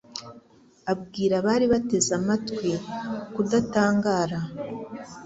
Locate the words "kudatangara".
3.33-4.39